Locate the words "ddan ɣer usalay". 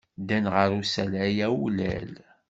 0.21-1.37